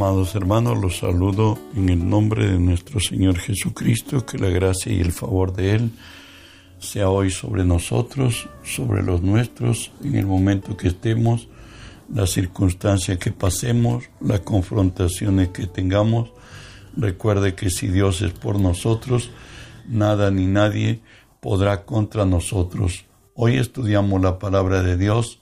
Amados 0.00 0.36
hermanos, 0.36 0.78
los 0.78 0.98
saludo 0.98 1.58
en 1.74 1.88
el 1.88 2.08
nombre 2.08 2.46
de 2.46 2.60
nuestro 2.60 3.00
Señor 3.00 3.36
Jesucristo, 3.36 4.24
que 4.24 4.38
la 4.38 4.48
gracia 4.48 4.92
y 4.92 5.00
el 5.00 5.10
favor 5.10 5.52
de 5.52 5.74
Él 5.74 5.90
sea 6.78 7.10
hoy 7.10 7.32
sobre 7.32 7.64
nosotros, 7.64 8.48
sobre 8.62 9.02
los 9.02 9.22
nuestros, 9.22 9.90
en 10.04 10.14
el 10.14 10.24
momento 10.24 10.76
que 10.76 10.86
estemos, 10.86 11.48
la 12.14 12.28
circunstancia 12.28 13.18
que 13.18 13.32
pasemos, 13.32 14.04
las 14.20 14.38
confrontaciones 14.38 15.48
que 15.48 15.66
tengamos. 15.66 16.30
Recuerde 16.96 17.56
que 17.56 17.68
si 17.68 17.88
Dios 17.88 18.22
es 18.22 18.30
por 18.30 18.60
nosotros, 18.60 19.32
nada 19.88 20.30
ni 20.30 20.46
nadie 20.46 21.00
podrá 21.40 21.84
contra 21.84 22.24
nosotros. 22.24 23.04
Hoy 23.34 23.56
estudiamos 23.56 24.22
la 24.22 24.38
palabra 24.38 24.80
de 24.84 24.96
Dios 24.96 25.40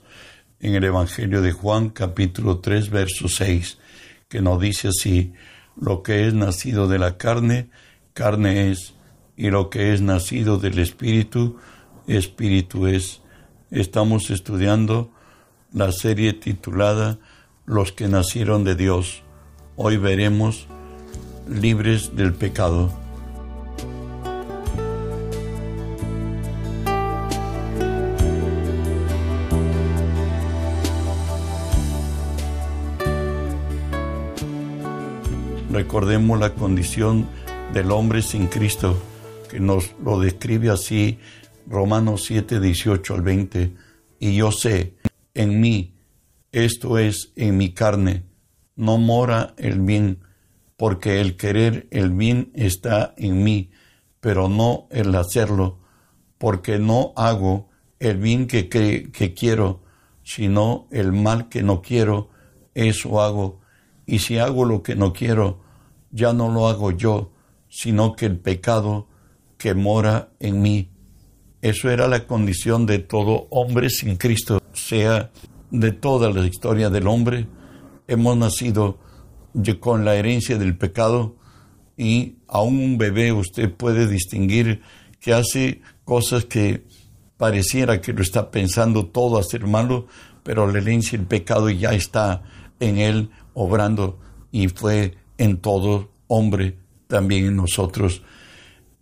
en 0.59 0.73
el 0.73 0.83
Evangelio 0.83 1.43
de 1.43 1.51
Juan 1.51 1.91
capítulo 1.91 2.57
3 2.57 2.89
verso 2.89 3.27
6 3.27 3.77
que 4.29 4.41
nos 4.41 4.59
dice 4.59 4.89
así, 4.89 5.33
lo 5.79 6.03
que 6.03 6.27
es 6.27 6.33
nacido 6.33 6.87
de 6.87 6.99
la 6.99 7.17
carne, 7.17 7.69
carne 8.13 8.71
es, 8.71 8.93
y 9.35 9.49
lo 9.49 9.69
que 9.69 9.93
es 9.93 10.01
nacido 10.01 10.57
del 10.57 10.79
Espíritu, 10.79 11.57
Espíritu 12.07 12.87
es. 12.87 13.21
Estamos 13.69 14.29
estudiando 14.29 15.11
la 15.73 15.91
serie 15.91 16.33
titulada 16.33 17.19
Los 17.65 17.91
que 17.91 18.07
nacieron 18.07 18.63
de 18.63 18.75
Dios. 18.75 19.23
Hoy 19.75 19.97
veremos 19.97 20.67
libres 21.47 22.15
del 22.15 22.33
pecado. 22.33 23.06
Recordemos 35.87 36.37
la 36.37 36.53
condición 36.53 37.29
del 37.73 37.93
hombre 37.93 38.21
sin 38.21 38.47
Cristo, 38.47 39.01
que 39.49 39.61
nos 39.61 39.95
lo 40.03 40.19
describe 40.19 40.69
así 40.69 41.17
Romanos 41.65 42.25
7, 42.25 42.59
18 42.59 43.13
al 43.13 43.21
20. 43.21 43.73
Y 44.19 44.35
yo 44.35 44.51
sé, 44.51 44.97
en 45.33 45.61
mí, 45.61 45.95
esto 46.51 46.97
es, 46.97 47.31
en 47.37 47.55
mi 47.55 47.73
carne, 47.73 48.25
no 48.75 48.97
mora 48.97 49.53
el 49.57 49.79
bien, 49.79 50.19
porque 50.75 51.21
el 51.21 51.37
querer 51.37 51.87
el 51.91 52.11
bien 52.11 52.51
está 52.53 53.13
en 53.15 53.45
mí, 53.45 53.71
pero 54.19 54.49
no 54.49 54.89
el 54.91 55.15
hacerlo, 55.15 55.79
porque 56.37 56.79
no 56.79 57.13
hago 57.15 57.69
el 57.99 58.17
bien 58.17 58.47
que, 58.47 58.67
que 58.67 59.33
quiero, 59.33 59.83
sino 60.21 60.89
el 60.91 61.13
mal 61.13 61.47
que 61.47 61.63
no 61.63 61.81
quiero, 61.81 62.29
eso 62.73 63.21
hago. 63.21 63.61
Y 64.05 64.19
si 64.19 64.37
hago 64.37 64.65
lo 64.65 64.83
que 64.83 64.97
no 64.97 65.13
quiero, 65.13 65.65
ya 66.17 66.33
no 66.33 66.51
lo 66.51 66.67
hago 66.67 66.91
yo, 66.91 67.31
sino 67.69 68.15
que 68.15 68.25
el 68.25 68.37
pecado 68.37 69.07
que 69.57 69.75
mora 69.75 70.29
en 70.39 70.61
mí. 70.61 70.89
Eso 71.61 71.89
era 71.89 72.07
la 72.07 72.25
condición 72.25 72.85
de 72.85 72.99
todo 72.99 73.47
hombre 73.51 73.89
sin 73.89 74.15
Cristo, 74.15 74.61
sea 74.73 75.31
de 75.69 75.91
toda 75.91 76.31
la 76.31 76.45
historia 76.45 76.89
del 76.89 77.07
hombre. 77.07 77.47
Hemos 78.07 78.35
nacido 78.35 78.97
con 79.79 80.05
la 80.05 80.15
herencia 80.15 80.57
del 80.57 80.77
pecado 80.77 81.35
y 81.95 82.37
aún 82.47 82.79
un 82.79 82.97
bebé 82.97 83.31
usted 83.31 83.71
puede 83.71 84.07
distinguir 84.07 84.81
que 85.19 85.33
hace 85.33 85.81
cosas 86.03 86.45
que 86.45 86.85
pareciera 87.37 88.01
que 88.01 88.13
lo 88.13 88.21
está 88.21 88.49
pensando 88.49 89.05
todo 89.07 89.37
hacer 89.37 89.67
malo, 89.67 90.07
pero 90.43 90.71
la 90.71 90.79
herencia 90.79 91.17
del 91.17 91.27
pecado 91.27 91.69
ya 91.69 91.91
está 91.91 92.43
en 92.79 92.97
él 92.97 93.29
obrando 93.53 94.19
y 94.51 94.67
fue 94.67 95.17
en 95.37 95.57
todo 95.57 96.11
hombre, 96.27 96.77
también 97.07 97.45
en 97.45 97.55
nosotros. 97.55 98.21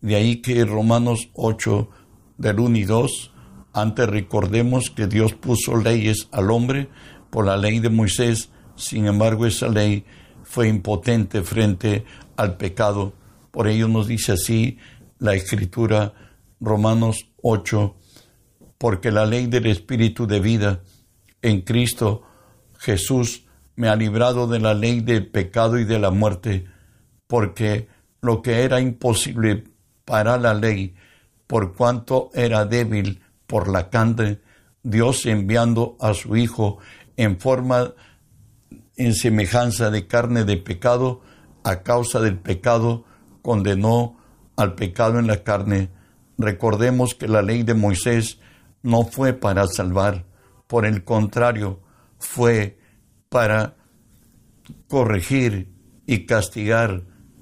De 0.01 0.15
ahí 0.15 0.37
que 0.37 0.63
Romanos 0.65 1.29
8, 1.33 1.89
del 2.37 2.59
1 2.59 2.77
y 2.77 2.83
2, 2.83 3.31
antes 3.73 4.07
recordemos 4.07 4.89
que 4.89 5.07
Dios 5.07 5.33
puso 5.33 5.75
leyes 5.75 6.27
al 6.31 6.51
hombre 6.51 6.89
por 7.29 7.45
la 7.45 7.57
ley 7.57 7.79
de 7.79 7.89
Moisés, 7.89 8.49
sin 8.75 9.07
embargo 9.07 9.45
esa 9.45 9.67
ley 9.67 10.05
fue 10.43 10.67
impotente 10.67 11.41
frente 11.41 12.05
al 12.37 12.57
pecado. 12.57 13.13
Por 13.51 13.67
ello 13.67 13.87
nos 13.87 14.07
dice 14.07 14.33
así 14.33 14.77
la 15.19 15.33
escritura 15.33 16.13
Romanos 16.59 17.27
8, 17.41 17.95
porque 18.77 19.11
la 19.11 19.25
ley 19.25 19.47
del 19.47 19.65
Espíritu 19.65 20.27
de 20.27 20.39
vida 20.39 20.81
en 21.41 21.61
Cristo 21.61 22.23
Jesús 22.77 23.44
me 23.75 23.89
ha 23.89 23.95
librado 23.95 24.47
de 24.47 24.59
la 24.59 24.73
ley 24.73 25.01
del 25.01 25.27
pecado 25.27 25.77
y 25.77 25.85
de 25.85 25.99
la 25.99 26.11
muerte, 26.11 26.65
porque 27.27 27.87
lo 28.21 28.41
que 28.41 28.63
era 28.63 28.79
imposible 28.79 29.65
para 30.05 30.37
la 30.37 30.53
ley, 30.53 30.95
por 31.47 31.75
cuanto 31.75 32.29
era 32.33 32.65
débil 32.65 33.21
por 33.47 33.67
la 33.67 33.89
carne, 33.89 34.39
Dios 34.83 35.25
enviando 35.25 35.97
a 35.99 36.13
su 36.13 36.35
Hijo 36.35 36.77
en 37.17 37.39
forma, 37.39 37.93
en 38.95 39.13
semejanza 39.13 39.89
de 39.89 40.07
carne 40.07 40.43
de 40.43 40.57
pecado, 40.57 41.21
a 41.63 41.81
causa 41.81 42.19
del 42.19 42.37
pecado, 42.37 43.03
condenó 43.41 44.17
al 44.55 44.75
pecado 44.75 45.19
en 45.19 45.27
la 45.27 45.43
carne. 45.43 45.89
Recordemos 46.37 47.15
que 47.15 47.27
la 47.27 47.41
ley 47.41 47.63
de 47.63 47.73
Moisés 47.73 48.39
no 48.83 49.03
fue 49.03 49.33
para 49.33 49.67
salvar, 49.67 50.25
por 50.67 50.85
el 50.85 51.03
contrario, 51.03 51.79
fue 52.19 52.77
para 53.35 53.75
corregir 54.87 55.67
y 56.07 56.19
castigar 56.19 57.01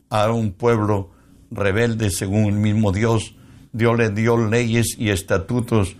a 0.09 0.31
un 0.31 0.51
pueblo 0.51 1.11
rebelde 1.51 2.09
según 2.09 2.45
el 2.45 2.55
mismo 2.55 2.91
Dios. 2.91 3.35
Dios 3.73 3.95
le 3.99 4.09
dio 4.09 4.35
leyes 4.35 4.95
y 4.97 5.09
estatutos 5.09 5.95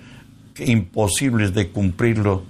imposibles 0.58 1.54
de 1.54 1.70
cumplirlo. 1.70 2.42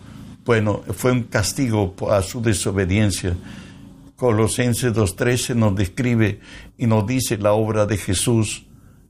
Bueno, 0.45 0.83
fue 0.95 1.11
un 1.11 1.23
castigo 1.23 1.93
a 2.09 2.21
su 2.21 2.41
desobediencia. 2.41 3.35
Colosenses 4.15 4.93
2.13 4.93 5.53
nos 5.53 5.75
describe 5.75 6.39
y 6.77 6.87
nos 6.87 7.05
dice 7.05 7.37
la 7.37 7.51
obra 7.51 7.85
de 7.85 7.97
Jesús, 7.97 8.63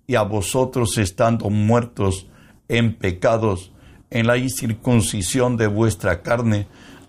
y 0.08 0.16
a 0.16 0.24
vosotros 0.24 0.98
estando 0.98 1.52
muertos 1.52 2.26
en 2.68 2.96
pecados, 2.96 3.72
en 4.10 4.26
la 4.26 4.38
incircuncisión 4.38 5.56
de 5.56 5.68
vuestra 5.68 6.24
carne, 6.24 6.66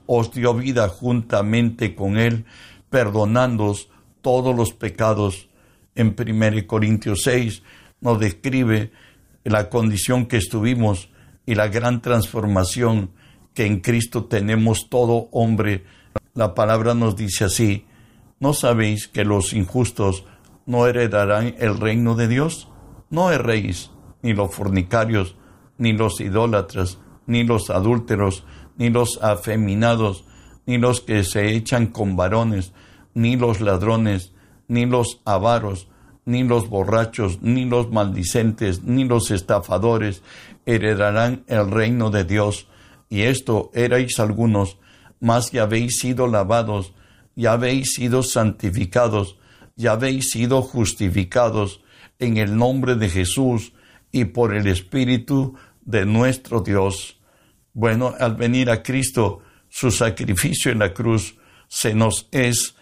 os 0.07 0.33
dio 0.33 0.55
vida 0.55 0.89
juntamente 0.89 1.95
con 1.95 2.17
Él, 2.17 2.45
perdonándoos 2.91 3.89
todos 4.23 4.55
los 4.55 4.73
pecados. 4.73 5.49
En 5.95 6.17
1 6.19 6.67
Corintios 6.67 7.23
6 7.23 7.63
nos 8.01 8.19
describe 8.19 8.93
la 9.45 9.69
condición 9.69 10.27
que 10.27 10.39
estuvimos 10.39 11.11
y 11.47 11.55
la 11.55 11.69
gran 11.69 12.03
transformación 12.03 13.11
que 13.53 13.67
en 13.67 13.81
Cristo 13.81 14.25
tenemos 14.25 14.89
todo 14.89 15.29
hombre. 15.31 15.85
La 16.35 16.55
palabra 16.55 16.95
nos 16.95 17.17
dice 17.17 17.45
así, 17.45 17.87
¿no 18.41 18.53
sabéis 18.53 19.09
que 19.09 19.25
los 19.25 19.53
injustos 19.53 20.25
no 20.67 20.87
heredarán 20.87 21.55
el 21.59 21.79
reino 21.79 22.15
de 22.15 22.29
Dios? 22.29 22.69
No 23.11 23.31
erréis, 23.31 23.91
ni 24.23 24.33
los 24.33 24.55
fornicarios, 24.55 25.37
ni 25.79 25.93
los 25.93 26.21
idólatras, 26.21 26.99
ni 27.27 27.45
los 27.45 27.71
adúlteros, 27.71 28.45
ni 28.77 28.91
los 28.91 29.19
afeminados, 29.23 30.25
ni 30.67 30.79
los 30.79 31.01
que 31.01 31.25
se 31.25 31.55
echan 31.55 31.89
con 31.89 32.17
varones, 32.17 32.73
ni 33.15 33.37
los 33.37 33.61
ladrones, 33.61 34.33
ni 34.69 34.87
los 34.87 35.21
avaros, 35.25 35.89
ni 36.25 36.43
los 36.43 36.69
borrachos, 36.69 37.43
ni 37.43 37.65
los 37.65 37.91
maldicentes, 37.91 38.83
ni 38.83 39.05
los 39.05 39.31
estafadores 39.31 40.23
heredarán 40.67 41.45
el 41.47 41.71
reino 41.71 42.11
de 42.11 42.25
Dios. 42.25 42.67
Y 43.11 43.23
esto 43.23 43.71
erais 43.75 44.19
algunos, 44.19 44.79
mas 45.21 45.51
ya 45.51 45.63
habéis 45.65 45.99
sido 45.99 46.27
lavados, 46.27 46.95
ya 47.37 47.53
habéis 47.53 47.95
sido 47.95 48.23
santificados, 48.23 49.39
ya 49.77 49.93
habéis 49.93 50.31
sido 50.31 50.63
justificados 50.63 51.83
en 52.19 52.37
el 52.39 52.57
nombre 52.57 52.95
de 52.95 53.09
Jesús 53.09 53.73
y 54.13 54.27
por 54.27 54.55
el 54.55 54.67
Espíritu 54.67 55.57
de 55.85 56.07
nuestro 56.07 56.61
Dios. 56.61 57.19
Bueno, 57.75 58.15
al 58.19 58.37
venir 58.37 58.71
a 58.71 58.83
Cristo, 58.83 59.43
su 59.69 59.91
sacrificio 59.91 60.71
en 60.71 60.79
la 60.79 60.95
cruz 60.95 61.37
se 61.69 61.93
nos 61.93 62.29
es, 62.31 62.77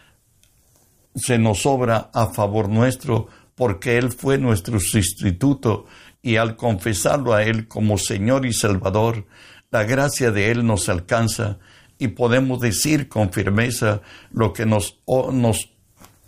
se 1.14 1.38
nos 1.38 1.64
obra 1.64 2.10
a 2.12 2.26
favor 2.26 2.68
nuestro, 2.68 3.26
porque 3.54 3.96
Él 3.96 4.12
fue 4.12 4.36
nuestro 4.36 4.78
sustituto, 4.78 5.86
y 6.20 6.36
al 6.36 6.56
confesarlo 6.56 7.32
a 7.32 7.42
Él 7.42 7.68
como 7.68 7.96
Señor 7.96 8.44
y 8.44 8.52
Salvador, 8.52 9.26
la 9.70 9.84
gracia 9.84 10.30
de 10.30 10.50
Él 10.50 10.66
nos 10.66 10.90
alcanza 10.90 11.58
y 11.98 12.08
podemos 12.08 12.60
decir 12.60 13.08
con 13.08 13.32
firmeza 13.32 14.02
lo 14.30 14.52
que 14.52 14.66
nos, 14.66 14.98
nos 15.06 15.70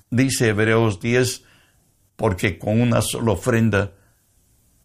dice 0.09 0.49
Hebreos 0.49 1.01
10, 1.01 1.45
porque 2.17 2.59
con 2.59 2.81
una 2.81 3.03
sola 3.03 3.33
ofrenda 3.33 3.93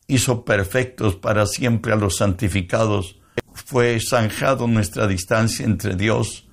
hizo 0.08 0.44
perfectos 0.44 1.16
para 1.16 1.46
siempre 1.46 1.94
a 1.94 1.96
los 1.96 2.18
santificados 2.18 3.19
fue 3.66 4.00
zanjado 4.00 4.68
nuestra 4.68 5.08
distancia 5.08 5.66
entre 5.66 5.96
Dios 5.96 6.48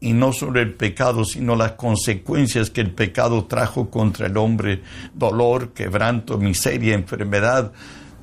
y 0.00 0.12
no 0.12 0.32
solo 0.32 0.60
el 0.60 0.74
pecado, 0.74 1.24
sino 1.24 1.56
las 1.56 1.72
consecuencias 1.72 2.70
que 2.70 2.80
el 2.80 2.92
pecado 2.92 3.46
trajo 3.46 3.90
contra 3.90 4.26
el 4.26 4.36
hombre, 4.36 4.82
dolor, 5.14 5.72
quebranto, 5.72 6.38
miseria, 6.38 6.94
enfermedad, 6.94 7.72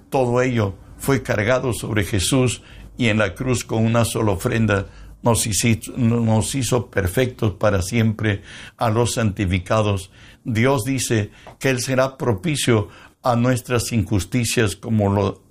todo 0.09 0.41
ello 0.41 0.75
fue 0.97 1.21
cargado 1.21 1.73
sobre 1.73 2.05
Jesús 2.05 2.61
y 2.97 3.07
en 3.07 3.17
la 3.17 3.35
cruz 3.35 3.65
con 3.65 3.85
una 3.85 4.05
sola 4.05 4.31
ofrenda 4.31 4.87
nos 5.21 5.45
hizo, 5.47 5.91
nos 5.97 6.55
hizo 6.55 6.89
perfectos 6.89 7.53
para 7.53 7.81
siempre 7.81 8.43
a 8.77 8.89
los 8.89 9.15
santificados. 9.15 10.11
Dios 10.43 10.83
dice 10.85 11.31
que 11.59 11.69
Él 11.71 11.81
será 11.81 12.17
propicio 12.17 12.89
a 13.23 13.35
nuestras 13.35 13.91
injusticias, 13.91 14.75
como 14.75 15.11
lo, 15.11 15.41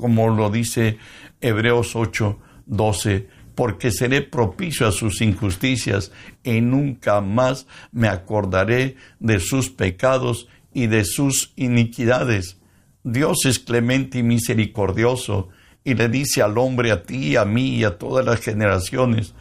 como 0.00 0.28
lo 0.28 0.50
dice 0.50 0.98
Hebreos 1.40 1.96
8, 1.96 2.38
12 2.66 3.28
porque 3.56 3.90
seré 3.90 4.20
propicio 4.20 4.86
a 4.86 4.92
sus 4.92 5.22
injusticias 5.22 6.12
y 6.44 6.60
nunca 6.60 7.22
más 7.22 7.66
me 7.90 8.06
acordaré 8.06 8.96
de 9.18 9.40
sus 9.40 9.70
pecados 9.70 10.46
y 10.74 10.88
de 10.88 11.04
sus 11.04 11.54
iniquidades. 11.56 12.58
Dios 13.02 13.46
es 13.46 13.58
clemente 13.58 14.18
y 14.18 14.22
misericordioso 14.22 15.48
y 15.84 15.94
le 15.94 16.10
dice 16.10 16.42
al 16.42 16.58
hombre, 16.58 16.92
a 16.92 17.02
ti, 17.04 17.36
a 17.36 17.46
mí 17.46 17.76
y 17.76 17.84
a 17.84 17.96
todas 17.96 18.26
las 18.26 18.40
generaciones, 18.40 19.34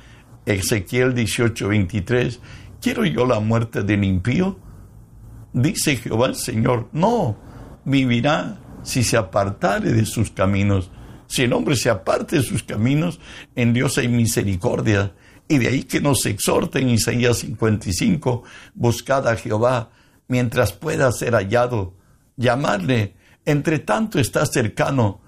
Ezequiel 0.45 1.13
18, 1.13 1.67
23, 1.67 2.39
¿quiero 2.81 3.03
yo 3.03 3.25
la 3.25 3.41
muerte 3.41 3.83
del 3.83 4.05
impío? 4.05 4.57
Dice 5.51 5.97
Jehová 5.97 6.27
el 6.27 6.35
Señor, 6.35 6.87
no, 6.93 7.37
vivirá 7.83 8.59
si 8.83 9.03
se 9.03 9.17
apartare 9.17 9.91
de 9.91 10.05
sus 10.05 10.31
caminos. 10.31 10.89
Si 11.35 11.43
el 11.43 11.51
hombre 11.51 11.75
se 11.75 11.89
aparte 11.89 12.37
de 12.37 12.43
sus 12.43 12.63
caminos, 12.63 13.19
en 13.57 13.73
Dios 13.73 13.97
hay 13.97 14.07
misericordia. 14.07 15.11
Y 15.49 15.57
de 15.57 15.67
ahí 15.67 15.83
que 15.83 15.99
nos 15.99 16.25
exhorta 16.25 16.79
en 16.79 16.87
Isaías 16.87 17.39
55, 17.39 18.43
buscad 18.73 19.27
a 19.27 19.35
Jehová 19.35 19.89
mientras 20.29 20.71
pueda 20.71 21.11
ser 21.11 21.33
hallado, 21.33 21.93
llamarle, 22.37 23.15
entre 23.43 23.79
tanto 23.79 24.17
está 24.17 24.45
cercano, 24.45 25.19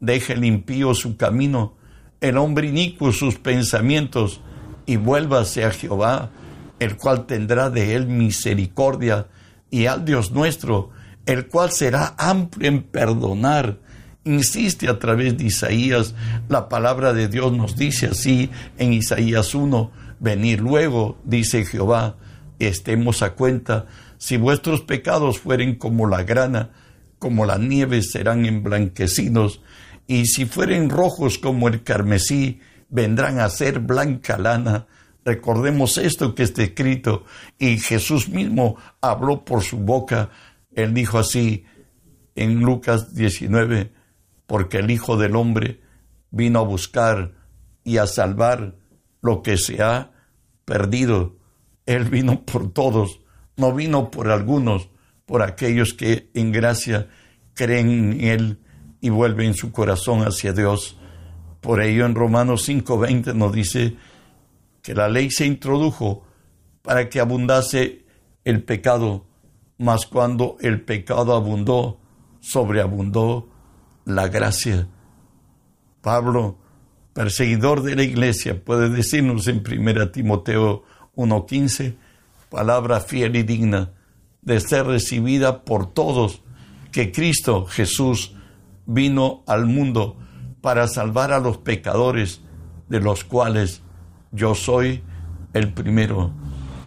deje 0.00 0.32
el 0.32 0.46
impío 0.46 0.94
su 0.94 1.18
camino, 1.18 1.76
el 2.22 2.38
hombre 2.38 2.68
inicuo 2.68 3.12
sus 3.12 3.34
pensamientos, 3.34 4.40
y 4.86 4.96
vuélvase 4.96 5.66
a 5.66 5.72
Jehová, 5.72 6.30
el 6.78 6.96
cual 6.96 7.26
tendrá 7.26 7.68
de 7.68 7.96
él 7.96 8.06
misericordia, 8.06 9.26
y 9.70 9.84
al 9.84 10.06
Dios 10.06 10.30
nuestro, 10.30 10.88
el 11.26 11.48
cual 11.48 11.70
será 11.70 12.14
amplio 12.16 12.66
en 12.66 12.82
perdonar 12.82 13.89
insiste 14.24 14.88
a 14.88 14.98
través 14.98 15.36
de 15.36 15.44
Isaías. 15.44 16.14
La 16.48 16.68
palabra 16.68 17.12
de 17.12 17.28
Dios 17.28 17.52
nos 17.52 17.76
dice 17.76 18.06
así 18.06 18.50
en 18.78 18.92
Isaías 18.92 19.54
1, 19.54 19.90
venir 20.18 20.60
luego, 20.60 21.18
dice 21.24 21.64
Jehová, 21.64 22.16
estemos 22.58 23.22
a 23.22 23.34
cuenta, 23.34 23.86
si 24.18 24.36
vuestros 24.36 24.82
pecados 24.82 25.38
fueren 25.38 25.76
como 25.76 26.06
la 26.06 26.22
grana, 26.24 26.70
como 27.18 27.46
la 27.46 27.58
nieve 27.58 28.02
serán 28.02 28.44
emblanquecidos, 28.44 29.62
y 30.06 30.26
si 30.26 30.44
fueren 30.44 30.90
rojos 30.90 31.38
como 31.38 31.68
el 31.68 31.82
carmesí, 31.82 32.60
vendrán 32.88 33.38
a 33.38 33.48
ser 33.48 33.78
blanca 33.78 34.36
lana. 34.36 34.86
Recordemos 35.24 35.98
esto 35.98 36.34
que 36.34 36.42
está 36.42 36.62
escrito, 36.62 37.24
y 37.58 37.78
Jesús 37.78 38.28
mismo 38.28 38.76
habló 39.00 39.44
por 39.44 39.62
su 39.62 39.78
boca. 39.78 40.30
Él 40.74 40.92
dijo 40.92 41.18
así 41.18 41.64
en 42.34 42.60
Lucas 42.60 43.14
19, 43.14 43.92
porque 44.50 44.78
el 44.78 44.90
Hijo 44.90 45.16
del 45.16 45.36
Hombre 45.36 45.80
vino 46.32 46.58
a 46.58 46.62
buscar 46.62 47.34
y 47.84 47.98
a 47.98 48.08
salvar 48.08 48.74
lo 49.22 49.42
que 49.42 49.56
se 49.56 49.80
ha 49.80 50.10
perdido. 50.64 51.36
Él 51.86 52.06
vino 52.06 52.44
por 52.44 52.72
todos, 52.72 53.20
no 53.56 53.72
vino 53.72 54.10
por 54.10 54.28
algunos, 54.28 54.88
por 55.24 55.42
aquellos 55.42 55.94
que 55.94 56.32
en 56.34 56.50
gracia 56.50 57.06
creen 57.54 57.90
en 57.90 58.20
Él 58.22 58.60
y 59.00 59.10
vuelven 59.10 59.54
su 59.54 59.70
corazón 59.70 60.22
hacia 60.22 60.52
Dios. 60.52 60.98
Por 61.60 61.80
ello 61.80 62.04
en 62.04 62.16
Romanos 62.16 62.68
5:20 62.68 63.34
nos 63.34 63.52
dice 63.52 63.98
que 64.82 64.94
la 64.96 65.08
ley 65.08 65.30
se 65.30 65.46
introdujo 65.46 66.24
para 66.82 67.08
que 67.08 67.20
abundase 67.20 68.04
el 68.42 68.64
pecado, 68.64 69.26
mas 69.78 70.06
cuando 70.06 70.56
el 70.60 70.80
pecado 70.80 71.36
abundó, 71.36 72.00
sobreabundó 72.40 73.46
la 74.04 74.28
gracia. 74.28 74.88
Pablo, 76.00 76.58
perseguidor 77.12 77.82
de 77.82 77.96
la 77.96 78.02
iglesia, 78.02 78.62
puede 78.64 78.88
decirnos 78.88 79.46
en 79.48 79.62
1 79.66 80.10
Timoteo 80.10 80.84
1.15, 81.16 81.96
palabra 82.48 83.00
fiel 83.00 83.36
y 83.36 83.42
digna 83.42 83.92
de 84.42 84.60
ser 84.60 84.86
recibida 84.86 85.64
por 85.64 85.92
todos, 85.92 86.42
que 86.92 87.12
Cristo 87.12 87.66
Jesús 87.66 88.34
vino 88.86 89.42
al 89.46 89.66
mundo 89.66 90.16
para 90.60 90.88
salvar 90.88 91.32
a 91.32 91.40
los 91.40 91.58
pecadores, 91.58 92.40
de 92.88 93.00
los 93.00 93.24
cuales 93.24 93.82
yo 94.32 94.54
soy 94.54 95.02
el 95.52 95.72
primero. 95.72 96.32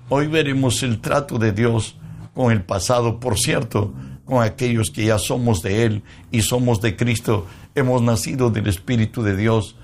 Hoy 0.10 0.28
veremos 0.28 0.84
el 0.84 1.00
trato 1.00 1.40
de 1.40 1.52
Dios 1.54 1.98
con 2.34 2.52
el 2.52 2.64
pasado, 2.64 3.20
por 3.20 3.38
cierto, 3.38 3.94
con 4.26 4.44
aquellos 4.44 4.90
que 4.90 5.06
ya 5.06 5.20
somos 5.20 5.62
de 5.62 5.84
Él 5.84 6.04
y 6.32 6.42
somos 6.42 6.82
de 6.82 6.96
Cristo, 6.96 7.46
hemos 7.76 8.02
nacido 8.02 8.50
del 8.50 8.68
Espíritu 8.68 9.24
de 9.24 9.36
Dios. 9.36 9.76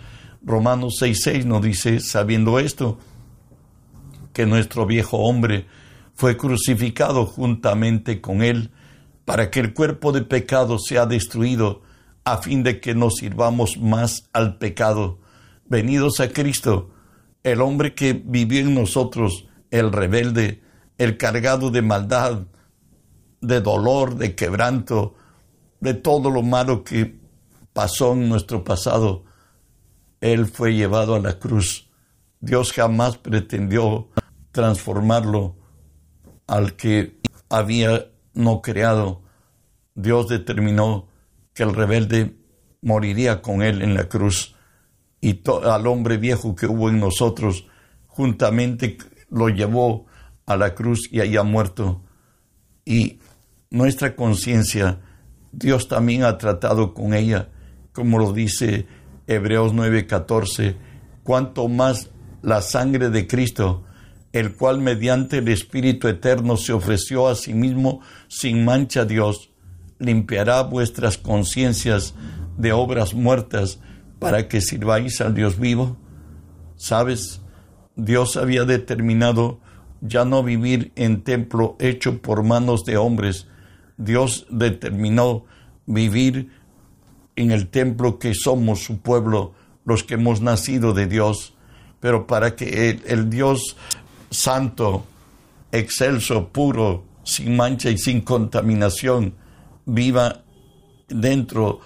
Romanos 0.41 0.97
6:6 1.01 1.45
nos 1.45 1.62
dice, 1.62 2.00
sabiendo 2.00 2.59
esto, 2.59 2.97
que 4.33 4.45
nuestro 4.45 4.86
viejo 4.86 5.18
hombre 5.18 5.65
fue 6.13 6.38
crucificado 6.38 7.25
juntamente 7.25 8.21
con 8.21 8.41
Él, 8.41 8.71
para 9.25 9.51
que 9.51 9.59
el 9.59 9.74
cuerpo 9.74 10.12
de 10.12 10.21
pecado 10.21 10.80
sea 10.80 11.06
destruido, 11.06 11.81
a 12.24 12.38
fin 12.38 12.63
de 12.63 12.80
que 12.80 12.95
nos 12.95 13.15
sirvamos 13.15 13.77
más 13.77 14.30
al 14.33 14.57
pecado. 14.57 15.19
Venidos 15.65 16.19
a 16.19 16.30
Cristo, 16.30 16.92
el 17.44 17.62
hombre 17.62 17.94
que 17.94 18.13
vivió 18.13 18.62
en 18.62 18.75
nosotros, 18.75 19.47
el 19.71 19.92
rebelde, 19.92 20.62
el 20.97 21.18
cargado 21.18 21.71
de 21.71 21.81
maldad, 21.81 22.47
de 23.41 23.62
dolor, 23.62 24.16
de 24.16 24.35
quebranto, 24.35 25.16
de 25.80 25.94
todo 25.94 26.30
lo 26.30 26.42
malo 26.42 26.83
que 26.83 27.19
pasó 27.73 28.13
en 28.13 28.30
nuestro 28.30 28.63
pasado, 28.63 29.23
Él 30.21 30.47
fue 30.47 30.73
llevado 30.73 31.16
a 31.16 31.19
la 31.19 31.40
cruz. 31.40 31.90
Dios 32.40 32.73
jamás 32.73 33.18
pretendió 33.18 34.09
transformarlo 34.52 35.56
al 36.47 36.75
que 36.75 37.19
había 37.49 38.07
no 38.33 38.61
creado. 38.61 39.21
Dios 39.95 40.28
determinó 40.28 41.07
que 41.54 41.63
el 41.63 41.73
rebelde 41.73 42.37
moriría 42.81 43.42
con 43.42 43.61
Él 43.61 43.81
en 43.81 43.94
la 43.94 44.07
cruz 44.07 44.56
y 45.21 45.42
al 45.66 45.87
hombre 45.87 46.18
viejo 46.18 46.56
que 46.56 46.66
hubo 46.66 46.90
en 46.90 46.99
nosotros 46.99 47.68
juntamente 48.07 48.97
lo 49.30 49.49
llevó 49.49 50.06
a 50.45 50.57
la 50.57 50.73
cruz 50.73 51.07
y 51.11 51.19
haya 51.19 51.44
muerto. 51.44 52.04
Y 52.85 53.19
nuestra 53.71 54.16
conciencia, 54.16 54.99
Dios 55.52 55.88
también 55.88 56.23
ha 56.23 56.38
tratado 56.38 56.94
con 56.94 57.14
ella, 57.14 57.49
como 57.92 58.18
lo 58.18 58.33
dice 58.33 58.88
Hebreos 59.28 59.73
9:14, 59.73 60.76
cuanto 61.23 61.68
más 61.68 62.09
la 62.42 62.61
sangre 62.61 63.09
de 63.09 63.28
Cristo, 63.28 63.83
el 64.33 64.54
cual 64.56 64.80
mediante 64.80 65.38
el 65.38 65.47
Espíritu 65.49 66.07
Eterno 66.07 66.57
se 66.57 66.73
ofreció 66.73 67.28
a 67.28 67.35
sí 67.35 67.54
mismo 67.54 68.02
sin 68.28 68.66
mancha 68.66 69.02
a 69.02 69.06
Dios, 69.06 69.52
limpiará 69.99 70.61
vuestras 70.64 71.18
conciencias 71.18 72.16
de 72.57 72.71
obras 72.71 73.14
muertas 73.14 73.80
para 74.18 74.47
que 74.47 74.61
sirváis 74.61 75.21
al 75.21 75.35
Dios 75.35 75.59
vivo. 75.59 75.97
¿Sabes? 76.76 77.42
Dios 77.95 78.38
había 78.38 78.66
determinado 78.66 79.59
ya 80.02 80.26
no 80.26 80.44
vivir 80.44 80.92
en 80.95 81.23
templo 81.23 81.76
hecho 81.80 82.21
por 82.21 82.44
manos 82.44 82.85
de 82.85 82.97
hombres, 82.97 83.47
Dios 83.99 84.47
determinó 84.49 85.45
vivir 85.85 86.49
en 87.35 87.51
el 87.51 87.68
templo 87.68 88.18
que 88.18 88.33
somos 88.33 88.79
su 88.79 88.99
pueblo, 88.99 89.53
los 89.83 90.03
que 90.06 90.13
hemos 90.13 90.41
nacido 90.41 90.94
de 90.94 91.06
Dios, 91.06 91.53
pero 91.99 92.25
para 92.25 92.56
que 92.56 93.01
el, 93.06 93.29
Dios 93.29 93.75
santo, 94.31 95.06
excelso, 95.73 96.47
puro, 96.47 97.03
sin 97.23 97.57
mancha 97.57 97.89
y 97.89 97.97
sin 97.97 98.21
contaminación, 98.21 99.33
viva 99.85 100.44
dentro 101.09 101.81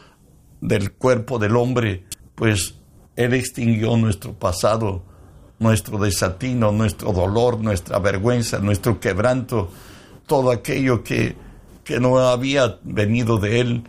del 0.61 0.93
cuerpo 0.93 1.39
del 1.39 1.55
hombre, 1.55 2.05
pues 2.35 2.75
Él 3.15 3.33
extinguió 3.33 3.97
nuestro 3.97 4.33
pasado, 4.33 5.03
nuestro 5.57 5.97
desatino, 5.97 6.71
nuestro 6.71 7.11
dolor, 7.11 7.59
nuestra 7.59 7.97
vergüenza, 7.97 8.59
nuestro 8.59 8.99
quebranto, 8.99 9.71
todo 10.27 10.51
aquello 10.51 11.03
que 11.03 11.42
que 11.83 11.99
no 11.99 12.17
había 12.19 12.79
venido 12.83 13.37
de 13.37 13.59
Él, 13.59 13.83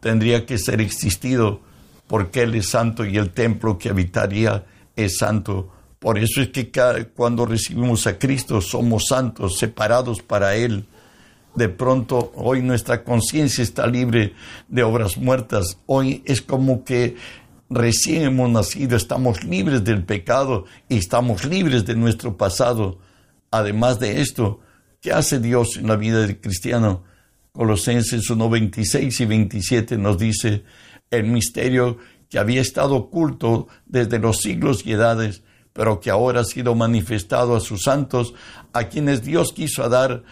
tendría 0.00 0.46
que 0.46 0.58
ser 0.58 0.80
existido 0.80 1.60
porque 2.06 2.42
Él 2.42 2.54
es 2.54 2.70
santo 2.70 3.04
y 3.04 3.16
el 3.16 3.30
templo 3.30 3.78
que 3.78 3.88
habitaría 3.88 4.64
es 4.94 5.18
santo. 5.18 5.72
Por 5.98 6.18
eso 6.18 6.40
es 6.40 6.50
que 6.50 6.70
cuando 7.14 7.46
recibimos 7.46 8.06
a 8.06 8.18
Cristo 8.18 8.60
somos 8.60 9.06
santos, 9.08 9.58
separados 9.58 10.22
para 10.22 10.54
Él. 10.54 10.86
De 11.54 11.68
pronto 11.68 12.32
hoy 12.36 12.62
nuestra 12.62 13.02
conciencia 13.02 13.64
está 13.64 13.86
libre 13.86 14.34
de 14.68 14.82
obras 14.82 15.16
muertas. 15.16 15.78
Hoy 15.86 16.22
es 16.26 16.42
como 16.42 16.84
que 16.84 17.16
recién 17.70 18.22
hemos 18.22 18.50
nacido, 18.50 18.96
estamos 18.96 19.42
libres 19.42 19.82
del 19.82 20.04
pecado 20.04 20.66
y 20.88 20.98
estamos 20.98 21.44
libres 21.44 21.86
de 21.86 21.96
nuestro 21.96 22.36
pasado. 22.36 22.98
Además 23.50 23.98
de 23.98 24.20
esto, 24.20 24.60
¿qué 25.06 25.12
hace 25.12 25.38
Dios 25.38 25.76
en 25.76 25.86
la 25.86 25.94
vida 25.94 26.18
del 26.18 26.40
cristiano? 26.40 27.04
Colosenses 27.52 28.28
1, 28.28 28.50
26 28.50 29.20
y 29.20 29.24
27 29.24 29.98
nos 29.98 30.18
dice 30.18 30.64
el 31.12 31.28
misterio 31.28 31.98
que 32.28 32.40
había 32.40 32.60
estado 32.60 32.96
oculto 32.96 33.68
desde 33.86 34.18
los 34.18 34.38
siglos 34.38 34.84
y 34.84 34.94
edades 34.94 35.44
pero 35.72 36.00
que 36.00 36.10
ahora 36.10 36.40
ha 36.40 36.44
sido 36.44 36.74
manifestado 36.74 37.54
a 37.54 37.60
sus 37.60 37.82
santos, 37.82 38.34
a 38.72 38.88
quienes 38.88 39.22
Dios 39.22 39.52
quiso 39.52 39.88
dar 39.88 40.24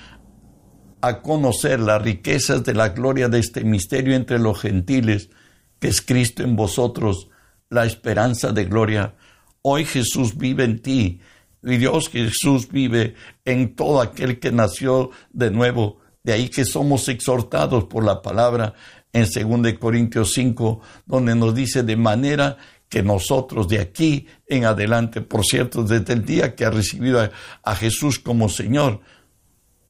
a 1.03 1.23
conocer 1.23 1.79
las 1.79 2.03
riquezas 2.03 2.65
de 2.65 2.75
la 2.75 2.89
gloria 2.89 3.29
de 3.29 3.39
este 3.39 3.63
misterio 3.63 4.17
entre 4.17 4.41
los 4.41 4.61
gentiles, 4.61 5.31
que 5.79 5.87
es 5.87 6.03
Cristo 6.03 6.43
en 6.43 6.57
vosotros, 6.57 7.29
la 7.71 7.85
esperanza 7.85 8.51
de 8.51 8.65
gloria. 8.65 9.15
Hoy 9.63 9.85
Jesús 9.85 10.37
vive 10.37 10.65
en 10.65 10.83
ti, 10.83 11.21
y 11.65 11.77
Dios 11.79 12.09
Jesús 12.11 12.69
vive 12.69 13.15
en 13.45 13.75
todo 13.75 14.01
aquel 14.01 14.39
que 14.39 14.53
nació 14.53 15.11
de 15.33 15.51
nuevo. 15.51 15.99
De 16.23 16.33
ahí 16.33 16.49
que 16.49 16.65
somos 16.65 17.09
exhortados 17.09 17.85
por 17.85 18.05
la 18.05 18.23
palabra 18.23 18.75
en 19.13 19.27
2 19.63 19.75
Corintios 19.79 20.33
5, 20.35 20.81
donde 21.07 21.35
nos 21.35 21.55
dice 21.55 21.83
de 21.83 21.97
manera 21.97 22.57
que 22.89 23.03
nosotros 23.03 23.69
de 23.69 23.81
aquí 23.81 24.27
en 24.47 24.65
adelante, 24.65 25.21
por 25.21 25.45
cierto, 25.45 25.83
desde 25.83 26.13
el 26.13 26.25
día 26.25 26.55
que 26.55 26.65
ha 26.65 26.71
recibido 26.71 27.29
a, 27.63 27.75
Jesús 27.75 28.19
como 28.19 28.49
Señor, 28.49 29.01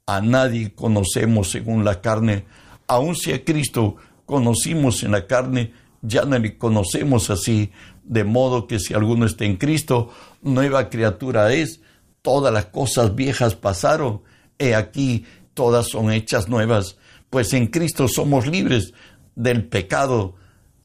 a 0.07 0.21
nadie 0.21 0.75
conocemos 0.75 1.51
según 1.51 1.85
la 1.85 2.01
carne, 2.01 2.47
aun 2.87 3.15
si 3.15 3.33
a 3.33 3.45
Cristo 3.45 3.97
conocimos 4.27 5.03
en 5.03 5.13
la 5.13 5.27
carne, 5.27 5.73
ya 6.03 6.25
no 6.25 6.39
le 6.39 6.59
conocemos 6.59 7.31
así, 7.31 7.71
de 8.05 8.25
modo 8.25 8.67
que 8.67 8.79
si 8.79 8.95
alguno 8.95 9.27
está 9.27 9.45
en 9.45 9.57
Cristo, 9.57 10.11
nueva 10.43 10.91
criatura 10.91 11.53
es, 11.53 11.81
todas 12.23 12.53
las 12.53 12.67
cosas 12.67 13.15
viejas 13.15 13.55
pasaron, 13.55 14.23
he 14.59 14.75
aquí 14.75 15.25
todas 15.55 15.89
son 15.89 16.13
hechas 16.13 16.49
nuevas, 16.49 16.99
pues 17.31 17.53
en 17.53 17.69
Cristo 17.69 18.09
somos 18.09 18.47
libres 18.47 18.93
del 19.35 19.67
pecado, 19.67 20.37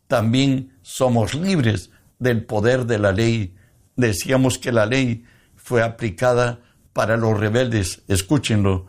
también 0.07 0.73
somos 0.81 1.35
libres 1.35 1.91
del 2.17 2.45
poder 2.45 2.85
de 2.85 2.99
la 2.99 3.11
ley. 3.11 3.55
Decíamos 3.95 4.57
que 4.57 4.71
la 4.71 4.85
ley 4.85 5.23
fue 5.55 5.83
aplicada 5.83 6.61
para 6.93 7.17
los 7.17 7.39
rebeldes. 7.39 8.01
Escúchenlo. 8.07 8.87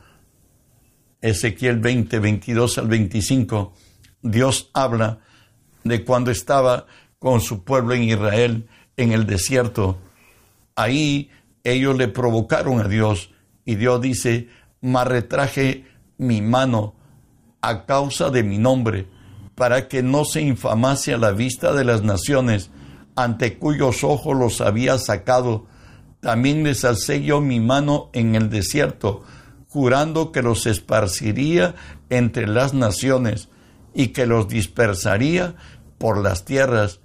Ezequiel 1.21 1.79
20, 1.79 2.19
22 2.19 2.79
al 2.79 2.89
25. 2.89 3.75
Dios 4.23 4.71
habla 4.73 5.21
de 5.85 6.05
cuando 6.05 6.31
estaba 6.31 6.87
con 7.21 7.41
su 7.41 7.63
pueblo 7.63 7.95
en 7.95 8.03
Israel 8.03 8.67
en 8.97 9.13
el 9.13 9.27
desierto. 9.27 9.99
Ahí 10.75 11.31
ellos 11.63 11.97
le 11.97 12.09
provocaron 12.09 12.81
a 12.81 12.89
Dios 12.89 13.31
y 13.65 13.77
Dios 13.77 14.01
dice, 14.01 14.49
mas 14.81 15.07
retraje 15.07 15.85
mi 16.17 16.43
mano 16.43 16.95
a 17.61 17.85
causa 17.85 18.31
de 18.31 18.43
mi 18.43 18.59
nombre, 18.59 19.07
para 19.55 19.87
que 19.87 20.03
no 20.03 20.25
se 20.25 20.41
infamase 20.41 21.13
a 21.13 21.19
la 21.19 21.33
vista 21.33 21.75
de 21.75 21.85
las 21.85 22.03
naciones 22.03 22.71
ante 23.15 23.59
cuyos 23.59 24.03
ojos 24.03 24.35
los 24.35 24.63
había 24.63 24.97
sacado. 24.97 25.67
También 26.21 26.65
les 26.65 26.87
alcé 26.87 27.23
yo 27.23 27.43
mi 27.43 27.61
mano 27.61 28.09
en 28.15 28.35
el 28.35 28.49
desierto, 28.49 29.23
jurando 29.69 30.33
que 30.33 30.41
los 30.41 30.65
esparciría 30.67 31.75
entre 32.09 32.47
las 32.47 32.73
naciones 32.73 33.51
y 33.93 34.09
que 34.09 34.25
los 34.25 34.49
dispersaría 34.49 35.55
por 35.99 36.23
las 36.23 36.47
tierras, 36.47 37.01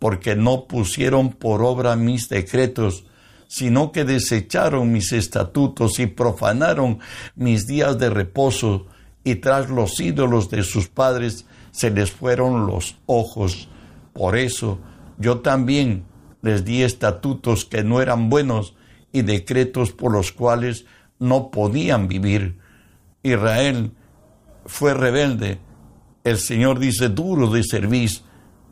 porque 0.00 0.34
no 0.34 0.64
pusieron 0.66 1.30
por 1.30 1.62
obra 1.62 1.94
mis 1.94 2.28
decretos, 2.28 3.04
sino 3.46 3.92
que 3.92 4.04
desecharon 4.04 4.90
mis 4.90 5.12
estatutos 5.12 6.00
y 6.00 6.06
profanaron 6.06 6.98
mis 7.36 7.66
días 7.66 7.98
de 7.98 8.10
reposo, 8.10 8.86
y 9.22 9.36
tras 9.36 9.68
los 9.68 10.00
ídolos 10.00 10.48
de 10.48 10.62
sus 10.62 10.88
padres 10.88 11.44
se 11.70 11.90
les 11.90 12.10
fueron 12.10 12.66
los 12.66 12.96
ojos. 13.04 13.68
Por 14.14 14.38
eso, 14.38 14.78
yo 15.18 15.40
también 15.40 16.04
les 16.40 16.64
di 16.64 16.82
estatutos 16.82 17.66
que 17.66 17.84
no 17.84 18.00
eran 18.00 18.30
buenos 18.30 18.74
y 19.12 19.20
decretos 19.20 19.92
por 19.92 20.12
los 20.12 20.32
cuales 20.32 20.86
no 21.18 21.50
podían 21.50 22.08
vivir. 22.08 22.56
Israel 23.22 23.92
fue 24.64 24.94
rebelde. 24.94 25.58
El 26.24 26.38
Señor 26.38 26.78
dice 26.78 27.10
duro 27.10 27.50
de 27.50 27.62
servicio 27.62 28.29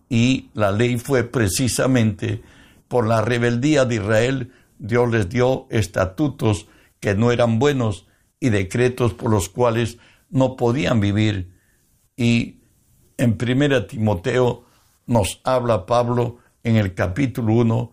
y 0.09 0.51
la 0.55 0.73
ley 0.73 0.99
fue 0.99 1.25
precisamente 1.25 2.43
por 2.89 3.07
la 3.07 3.21
rebeldía 3.23 3.85
de 3.85 3.97
Israel. 3.97 4.53
Dios 4.79 5.11
les 5.11 5.29
dio 5.29 5.67
estatutos 5.71 6.67
que 7.01 7.15
no 7.15 7.31
eran 7.33 7.59
buenos 7.59 8.07
y 8.41 8.51
decretos 8.51 9.15
por 9.15 9.31
los 9.31 9.49
cuales 9.49 9.99
no 10.31 10.57
podían 10.57 11.01
vivir. 11.01 11.53
Y 12.17 12.61
en 13.17 13.37
primera 13.37 13.87
Timoteo 13.87 14.65
nos 15.07 15.41
habla 15.45 15.87
Pablo 15.87 16.39
en 16.63 16.77
el 16.77 16.95
capítulo 16.95 17.55
1 17.55 17.93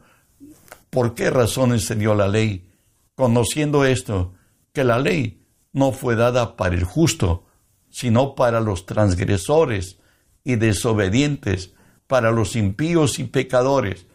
por 0.90 1.14
qué 1.14 1.30
razones 1.30 1.86
se 1.86 1.96
dio 1.96 2.16
la 2.16 2.28
ley, 2.28 2.70
conociendo 3.16 3.84
esto, 3.84 4.34
que 4.72 4.86
la 4.86 4.98
ley 4.98 5.42
no 5.74 5.92
fue 5.92 6.16
dada 6.16 6.56
para 6.56 6.74
el 6.74 6.86
justo, 6.86 7.46
sino 7.90 8.34
para 8.34 8.62
los 8.62 8.86
transgresores 8.86 10.00
y 10.46 10.56
desobedientes, 10.56 11.75
para 12.08 12.32
los 12.32 12.56
impíos 12.56 13.20
y 13.20 13.26
pecadores, 13.26 14.08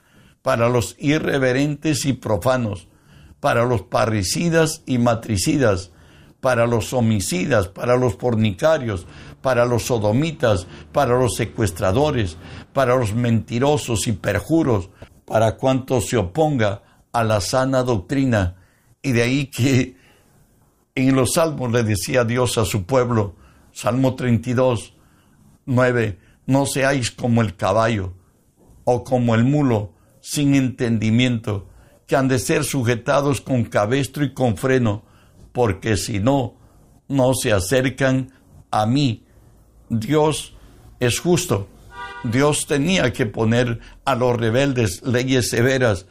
para 0.42 0.68
los 0.68 0.96
irreverentes 0.98 2.04
y 2.04 2.12
profanos, 2.12 2.88
para 3.40 3.64
los 3.64 3.82
parricidas 3.82 4.82
y 4.86 4.98
matricidas, 4.98 5.90
para 6.40 6.66
los 6.66 6.92
homicidas, 6.92 7.68
para 7.68 7.96
los 7.96 8.16
fornicarios, 8.16 9.06
para 9.42 9.64
los 9.64 9.84
sodomitas, 9.84 10.66
para 10.92 11.18
los 11.18 11.36
secuestradores, 11.36 12.36
para 12.72 12.96
los 12.96 13.14
mentirosos 13.14 14.06
y 14.06 14.12
perjuros, 14.12 14.90
para 15.24 15.56
cuanto 15.56 16.00
se 16.00 16.16
oponga 16.16 16.82
a 17.12 17.24
la 17.24 17.40
sana 17.40 17.82
doctrina. 17.82 18.56
Y 19.02 19.12
de 19.12 19.22
ahí 19.22 19.46
que 19.46 19.96
en 20.94 21.14
los 21.14 21.34
salmos 21.34 21.70
le 21.72 21.82
decía 21.82 22.24
Dios 22.24 22.58
a 22.58 22.64
su 22.64 22.84
pueblo, 22.84 23.36
Salmo 23.72 24.14
32, 24.14 24.94
9, 25.66 26.18
no 26.50 26.66
seáis 26.66 27.12
como 27.12 27.42
el 27.42 27.54
caballo 27.54 28.12
o 28.82 29.04
como 29.04 29.36
el 29.36 29.44
mulo 29.44 29.92
sin 30.20 30.56
entendimiento, 30.56 31.68
que 32.08 32.16
han 32.16 32.26
de 32.26 32.40
ser 32.40 32.64
sujetados 32.64 33.40
con 33.40 33.62
cabestro 33.62 34.24
y 34.24 34.34
con 34.34 34.56
freno, 34.56 35.04
porque 35.52 35.96
si 35.96 36.18
no, 36.18 36.56
no 37.06 37.34
se 37.34 37.52
acercan 37.52 38.32
a 38.72 38.84
mí. 38.84 39.24
Dios 39.88 40.56
es 40.98 41.20
justo. 41.20 41.68
Dios 42.24 42.66
tenía 42.66 43.12
que 43.12 43.26
poner 43.26 43.78
a 44.04 44.16
los 44.16 44.36
rebeldes 44.36 45.02
leyes 45.02 45.50
severas 45.50 46.06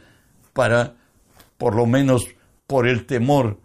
para, 0.54 0.96
por 1.58 1.76
lo 1.76 1.84
menos 1.84 2.26
por 2.66 2.88
el 2.88 3.04
temor 3.04 3.60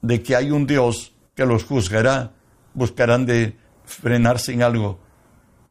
de 0.00 0.22
que 0.22 0.36
hay 0.36 0.50
un 0.50 0.66
Dios 0.66 1.12
que 1.34 1.44
los 1.44 1.64
juzgará, 1.64 2.32
buscarán 2.72 3.26
de 3.26 3.58
frenarse 3.84 4.54
en 4.54 4.62
algo. 4.62 5.03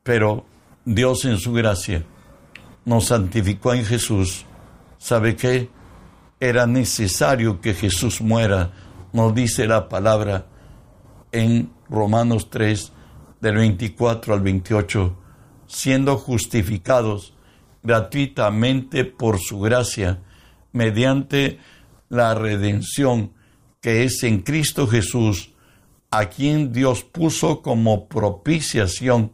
Pero 0.04 0.46
Dios 0.86 1.26
en 1.26 1.38
su 1.38 1.54
gracia 1.54 2.04
nos 2.86 3.06
santificó 3.06 3.74
en 3.74 3.86
Jesús. 3.86 4.46
¿Sabe 4.98 5.36
qué? 5.36 5.70
Era 6.40 6.68
necesario 6.68 7.62
que 7.62 7.74
Jesús 7.74 8.22
muera 8.22 8.74
nos 9.14 9.34
dice 9.34 9.66
la 9.68 9.88
palabra 9.88 10.48
en 11.32 11.72
Romanos 11.90 12.50
3, 12.50 12.92
del 13.40 13.56
24 13.56 14.34
al 14.34 14.42
28, 14.42 15.18
siendo 15.68 16.18
justificados 16.18 17.34
gratuitamente 17.84 19.06
por 19.06 19.40
su 19.40 19.60
gracia, 19.60 20.22
mediante 20.72 21.60
la 22.10 22.34
redención 22.36 23.34
que 23.82 24.04
es 24.04 24.24
en 24.24 24.42
Cristo 24.42 24.88
Jesús, 24.88 25.52
a 26.10 26.28
quien 26.28 26.72
Dios 26.72 27.04
puso 27.04 27.62
como 27.62 28.08
propiciación 28.08 29.34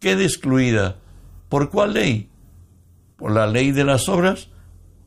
Queda 0.00 0.22
excluida. 0.22 0.96
¿Por 1.50 1.70
cuál 1.70 1.92
ley? 1.92 2.30
¿Por 3.16 3.32
la 3.32 3.46
ley 3.46 3.70
de 3.70 3.84
las 3.84 4.08
obras? 4.08 4.48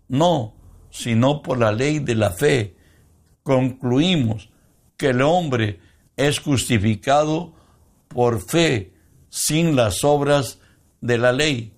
No, 0.08 0.54
sino 0.92 1.42
por 1.42 1.58
la 1.58 1.72
ley 1.72 1.98
de 1.98 2.14
la 2.14 2.30
fe. 2.30 2.76
Concluimos 3.42 4.52
que 4.96 5.10
el 5.10 5.24
hombre 5.24 5.80
es 6.16 6.40
justificado 6.40 7.54
por 8.08 8.40
fe 8.40 8.94
sin 9.30 9.76
las 9.76 10.04
obras 10.04 10.60
de 11.02 11.18
la 11.18 11.32
ley. 11.32 11.74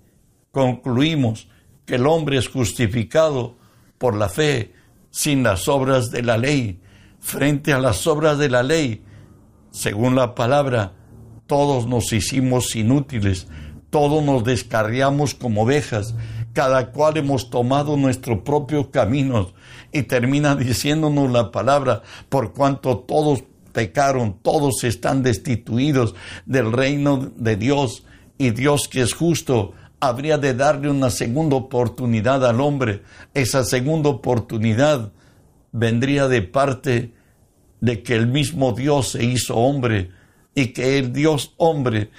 Concluimos 0.52 1.48
que 1.86 1.96
el 1.96 2.08
hombre 2.08 2.38
es 2.38 2.50
justificado 2.50 3.56
por 3.98 4.18
la 4.18 4.28
fe 4.28 4.74
sin 5.10 5.42
las 5.42 5.70
obras 5.70 6.12
de 6.12 6.22
la 6.22 6.38
ley. 6.38 6.82
Frente 7.22 7.72
a 7.72 7.80
las 7.80 8.06
obras 8.08 8.38
de 8.38 8.50
la 8.50 8.62
ley, 8.62 9.06
según 9.72 10.16
la 10.16 10.36
palabra, 10.36 10.92
todos 11.48 11.88
nos 11.88 12.12
hicimos 12.14 12.76
inútiles, 12.76 13.48
todos 13.90 14.24
nos 14.24 14.44
descarriamos 14.44 15.36
como 15.36 15.64
ovejas, 15.64 16.16
cada 16.54 16.92
cual 16.92 17.18
hemos 17.18 17.50
tomado 17.50 17.98
nuestro 17.98 18.44
propio 18.44 18.92
camino 18.92 19.52
y 19.92 20.04
termina 20.04 20.56
diciéndonos 20.56 21.32
la 21.32 21.52
palabra, 21.52 22.02
por 22.30 22.54
cuanto 22.54 22.98
todos 23.00 23.44
pecaron, 23.74 24.38
todos 24.42 24.84
están 24.84 25.22
destituidos 25.22 26.16
del 26.46 26.72
reino 26.72 27.32
de 27.36 27.58
Dios 27.58 28.06
y 28.38 28.52
Dios 28.52 28.88
que 28.88 29.02
es 29.02 29.14
justo 29.14 29.74
habría 30.00 30.38
de 30.38 30.54
darle 30.54 30.90
una 30.90 31.10
segunda 31.10 31.56
oportunidad 31.56 32.46
al 32.46 32.62
hombre. 32.62 33.02
Esa 33.34 33.64
segunda 33.64 34.10
oportunidad 34.10 35.12
vendría 35.72 36.28
de 36.28 36.42
parte 36.42 37.14
de 37.82 38.04
que 38.04 38.16
el 38.16 38.28
mismo 38.28 38.74
Dios 38.74 39.10
se 39.12 39.24
hizo 39.24 39.56
hombre 39.56 40.12
y 40.56 40.68
que 40.68 40.98
el 40.98 41.14
Dios 41.14 41.54
hombre 41.58 42.10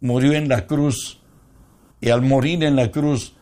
murió 0.00 0.34
en 0.34 0.48
la 0.48 0.66
cruz 0.66 1.20
y 2.00 2.10
al 2.10 2.22
morir 2.22 2.62
en 2.62 2.76
la 2.76 2.92
cruz 2.92 3.34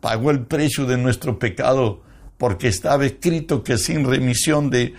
pagó 0.00 0.30
el 0.30 0.46
precio 0.46 0.86
de 0.86 0.96
nuestro 0.96 1.38
pecado 1.38 2.02
porque 2.38 2.68
estaba 2.68 3.04
escrito 3.06 3.64
que 3.64 3.78
sin 3.78 4.04
remisión 4.04 4.70
de 4.70 4.94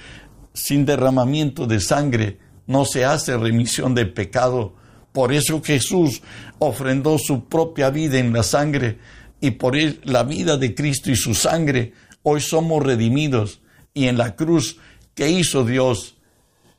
sin 0.54 0.86
derramamiento 0.86 1.68
de 1.68 1.80
sangre 1.80 2.40
no 2.68 2.86
se 2.86 3.06
hace 3.06 3.38
remisión 3.38 3.96
de 3.96 4.06
pecado 4.06 4.74
por 5.16 5.32
eso 5.32 5.62
Jesús 5.64 6.22
ofrendó 6.60 7.18
su 7.18 7.46
propia 7.46 7.90
vida 7.90 8.20
en 8.20 8.34
la 8.34 8.44
sangre 8.44 9.00
y 9.40 9.52
por 9.52 9.78
la 10.04 10.24
vida 10.24 10.58
de 10.58 10.76
Cristo 10.76 11.10
y 11.10 11.16
su 11.16 11.34
sangre 11.34 11.94
hoy 12.22 12.42
somos 12.42 12.84
redimidos. 12.84 13.62
Y 13.94 14.08
en 14.08 14.18
la 14.18 14.36
cruz 14.36 14.78
que 15.14 15.30
hizo 15.30 15.64
Dios, 15.64 16.15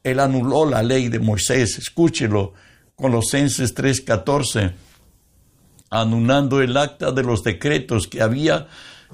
Él 0.07 0.21
anuló 0.21 0.67
la 0.67 0.83
ley 0.83 1.09
de 1.09 1.19
Moisés. 1.19 1.79
Escúchelo, 1.79 2.55
Colosenses 2.95 3.75
3:14, 3.75 4.73
anulando 5.91 6.63
el 6.63 6.77
acta 6.77 7.13
de 7.13 7.23
los 7.23 7.43
decretos 7.43 8.07
que 8.07 8.23
había 8.23 8.69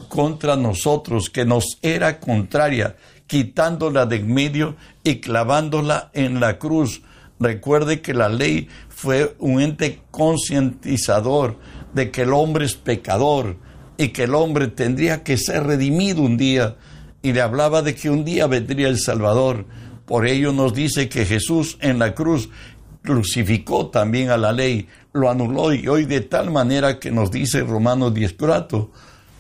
contra 0.08 0.56
nosotros, 0.56 1.30
que 1.30 1.44
nos 1.44 1.78
era 1.82 2.20
contraria, 2.20 2.96
quitándola 3.26 4.06
de 4.06 4.16
en 4.16 4.32
medio 4.32 4.76
y 5.02 5.16
clavándola 5.20 6.10
en 6.14 6.40
la 6.40 6.58
cruz 6.58 7.02
Recuerde 7.42 8.02
que 8.02 8.14
la 8.14 8.28
ley 8.28 8.68
fue 8.88 9.34
un 9.40 9.60
ente 9.60 9.98
concientizador 10.12 11.58
de 11.92 12.12
que 12.12 12.22
el 12.22 12.32
hombre 12.32 12.64
es 12.64 12.74
pecador 12.76 13.56
y 13.98 14.10
que 14.10 14.24
el 14.24 14.34
hombre 14.36 14.68
tendría 14.68 15.24
que 15.24 15.36
ser 15.36 15.64
redimido 15.64 16.22
un 16.22 16.36
día. 16.36 16.76
Y 17.20 17.32
le 17.32 17.40
hablaba 17.40 17.82
de 17.82 17.96
que 17.96 18.10
un 18.10 18.24
día 18.24 18.46
vendría 18.46 18.86
el 18.86 19.00
Salvador. 19.00 19.66
Por 20.12 20.26
ello 20.26 20.52
nos 20.52 20.74
dice 20.74 21.08
que 21.08 21.24
Jesús 21.24 21.78
en 21.80 21.98
la 21.98 22.14
cruz 22.14 22.50
crucificó 23.00 23.86
también 23.86 24.28
a 24.28 24.36
la 24.36 24.52
ley, 24.52 24.86
lo 25.14 25.30
anuló 25.30 25.72
y 25.72 25.88
hoy 25.88 26.04
de 26.04 26.20
tal 26.20 26.50
manera 26.50 27.00
que 27.00 27.10
nos 27.10 27.30
dice 27.30 27.62
Romanos 27.62 28.12
10:4, 28.12 28.90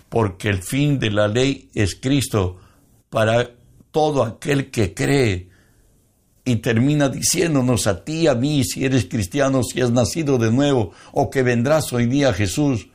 porque 0.08 0.48
el 0.48 0.62
fin 0.62 0.98
de 0.98 1.10
la 1.10 1.28
ley 1.28 1.68
es 1.74 1.94
Cristo 1.94 2.56
para 3.10 3.50
todo 3.90 4.22
aquel 4.22 4.70
que 4.70 4.94
cree 4.94 5.50
y 6.42 6.56
termina 6.56 7.10
diciéndonos 7.10 7.86
a 7.86 8.02
ti, 8.02 8.26
a 8.26 8.34
mí, 8.34 8.64
si 8.64 8.86
eres 8.86 9.04
cristiano, 9.04 9.62
si 9.64 9.82
has 9.82 9.90
nacido 9.90 10.38
de 10.38 10.50
nuevo 10.52 10.92
o 11.12 11.28
que 11.28 11.42
vendrás 11.42 11.92
hoy 11.92 12.06
día 12.06 12.32
Jesús. 12.32 12.88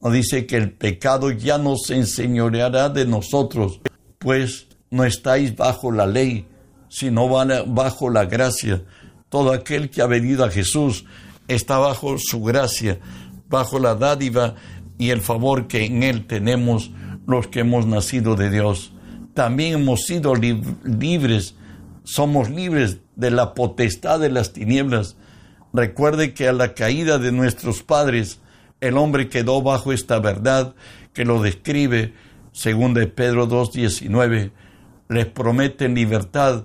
Nos 0.00 0.14
dice 0.14 0.46
que 0.46 0.56
el 0.56 0.72
pecado 0.72 1.30
ya 1.30 1.58
no 1.58 1.76
se 1.76 1.96
enseñoreará 1.96 2.88
de 2.88 3.04
nosotros, 3.04 3.82
pues 4.18 4.68
no 4.88 5.04
estáis 5.04 5.54
bajo 5.54 5.92
la 5.92 6.06
ley, 6.06 6.46
sino 6.90 7.26
bajo 7.28 8.10
la 8.10 8.26
gracia. 8.26 8.82
Todo 9.30 9.52
aquel 9.52 9.88
que 9.88 10.02
ha 10.02 10.06
venido 10.06 10.44
a 10.44 10.50
Jesús 10.50 11.06
está 11.48 11.78
bajo 11.78 12.16
su 12.18 12.42
gracia, 12.42 12.98
bajo 13.48 13.78
la 13.78 13.94
dádiva 13.94 14.56
y 14.98 15.08
el 15.08 15.22
favor 15.22 15.68
que 15.68 15.86
en 15.86 16.02
Él 16.02 16.26
tenemos 16.26 16.90
los 17.26 17.46
que 17.46 17.60
hemos 17.60 17.86
nacido 17.86 18.36
de 18.36 18.50
Dios. 18.50 18.92
También 19.32 19.80
hemos 19.80 20.02
sido 20.02 20.34
libres 20.34 21.54
somos 22.10 22.50
libres 22.50 22.98
de 23.14 23.30
la 23.30 23.54
potestad 23.54 24.18
de 24.18 24.30
las 24.30 24.52
tinieblas. 24.52 25.16
Recuerde 25.72 26.34
que 26.34 26.48
a 26.48 26.52
la 26.52 26.74
caída 26.74 27.18
de 27.18 27.30
nuestros 27.30 27.84
padres, 27.84 28.40
el 28.80 28.96
hombre 28.96 29.28
quedó 29.28 29.62
bajo 29.62 29.92
esta 29.92 30.18
verdad 30.18 30.74
que 31.12 31.24
lo 31.24 31.40
describe, 31.40 32.12
según 32.52 32.94
de 32.94 33.06
Pedro 33.06 33.48
2.19, 33.48 34.50
les 35.08 35.26
prometen 35.26 35.94
libertad 35.94 36.64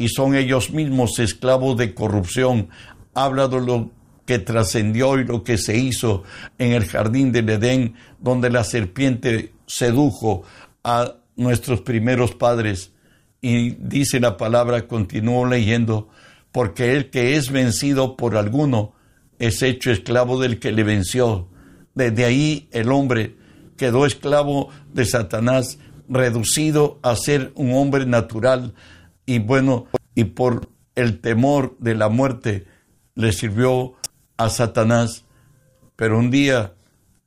y 0.00 0.08
son 0.08 0.34
ellos 0.34 0.70
mismos 0.70 1.18
esclavos 1.18 1.76
de 1.76 1.92
corrupción. 1.92 2.70
Habla 3.12 3.48
de 3.48 3.60
lo 3.60 3.90
que 4.24 4.38
trascendió 4.38 5.18
y 5.18 5.24
lo 5.24 5.44
que 5.44 5.58
se 5.58 5.76
hizo 5.76 6.22
en 6.56 6.72
el 6.72 6.86
jardín 6.86 7.32
del 7.32 7.50
Edén, 7.50 7.96
donde 8.18 8.48
la 8.48 8.64
serpiente 8.64 9.52
sedujo 9.66 10.42
a 10.82 11.16
nuestros 11.36 11.82
primeros 11.82 12.34
padres 12.34 12.92
y 13.42 13.72
dice 13.72 14.20
la 14.20 14.38
palabra, 14.38 14.88
continúo 14.88 15.44
leyendo, 15.44 16.08
porque 16.50 16.94
el 16.94 17.10
que 17.10 17.36
es 17.36 17.50
vencido 17.50 18.16
por 18.16 18.38
alguno 18.38 18.94
es 19.38 19.60
hecho 19.60 19.90
esclavo 19.90 20.40
del 20.40 20.60
que 20.60 20.72
le 20.72 20.82
venció. 20.82 21.46
Desde 21.94 22.24
ahí 22.24 22.70
el 22.72 22.90
hombre 22.90 23.36
quedó 23.76 24.06
esclavo 24.06 24.70
de 24.94 25.04
Satanás, 25.04 25.78
reducido 26.08 26.98
a 27.02 27.16
ser 27.16 27.52
un 27.54 27.74
hombre 27.74 28.06
natural 28.06 28.72
y 29.30 29.38
bueno, 29.38 29.86
y 30.16 30.24
por 30.24 30.68
el 30.96 31.20
temor 31.20 31.76
de 31.78 31.94
la 31.94 32.08
muerte 32.08 32.66
le 33.14 33.32
sirvió 33.32 33.94
a 34.36 34.48
Satanás. 34.48 35.24
Pero 35.94 36.18
un 36.18 36.32
día, 36.32 36.74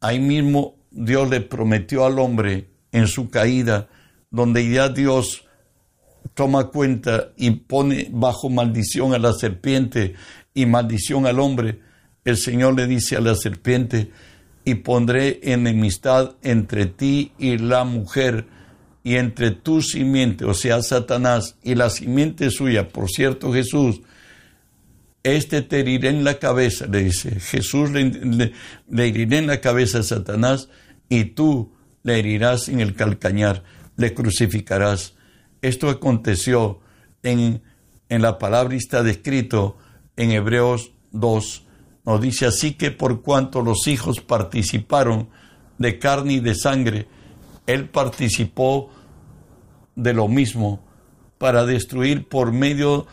ahí 0.01 0.19
mismo 0.19 0.75
Dios 0.91 1.29
le 1.29 1.39
prometió 1.39 2.05
al 2.05 2.19
hombre 2.19 2.67
en 2.91 3.07
su 3.07 3.29
caída, 3.29 3.87
donde 4.31 4.69
ya 4.69 4.89
Dios 4.89 5.45
toma 6.33 6.65
cuenta 6.65 7.31
y 7.37 7.51
pone 7.51 8.09
bajo 8.11 8.49
maldición 8.49 9.13
a 9.13 9.17
la 9.17 9.31
serpiente 9.31 10.15
y 10.53 10.65
maldición 10.65 11.25
al 11.25 11.39
hombre, 11.39 11.79
el 12.25 12.35
Señor 12.35 12.75
le 12.75 12.85
dice 12.85 13.15
a 13.15 13.21
la 13.21 13.35
serpiente, 13.35 14.11
y 14.65 14.75
pondré 14.75 15.39
enemistad 15.41 16.35
entre 16.41 16.85
ti 16.85 17.31
y 17.39 17.59
la 17.59 17.85
mujer, 17.85 18.45
y 19.03 19.17
entre 19.17 19.51
tu 19.51 19.81
simiente, 19.81 20.45
o 20.45 20.53
sea, 20.53 20.81
Satanás, 20.81 21.57
y 21.61 21.75
la 21.75 21.89
simiente 21.89 22.49
suya, 22.49 22.87
por 22.87 23.09
cierto 23.09 23.51
Jesús, 23.51 24.01
este 25.23 25.61
te 25.61 25.81
heriré 25.81 26.09
en 26.09 26.23
la 26.23 26.39
cabeza, 26.39 26.85
le 26.87 27.03
dice, 27.03 27.39
Jesús 27.39 27.91
le, 27.91 28.53
heriré 28.91 29.37
en 29.37 29.47
la 29.47 29.59
cabeza 29.59 29.99
a 29.99 30.03
Satanás, 30.03 30.69
y 31.09 31.25
tú 31.25 31.73
le 32.03 32.19
herirás 32.19 32.69
en 32.69 32.79
el 32.79 32.95
calcañar, 32.95 33.63
le 33.97 34.13
crucificarás. 34.13 35.15
Esto 35.61 35.89
aconteció 35.89 36.79
en, 37.23 37.61
en 38.09 38.21
la 38.21 38.37
palabra 38.37 38.75
está 38.75 39.03
descrito 39.03 39.77
en 40.15 40.31
Hebreos 40.31 40.91
2. 41.11 41.63
Nos 42.05 42.21
dice 42.21 42.45
así 42.45 42.73
que 42.73 42.91
por 42.91 43.21
cuanto 43.21 43.61
los 43.61 43.87
hijos 43.87 44.19
participaron 44.19 45.29
de 45.77 45.99
carne 45.99 46.33
y 46.33 46.39
de 46.39 46.55
sangre, 46.55 47.07
él 47.67 47.89
participó 47.89 48.89
de 49.95 50.13
lo 50.13 50.27
mismo 50.27 50.83
para 51.37 51.65
destruir 51.65 52.27
por 52.27 52.51
medio 52.51 53.07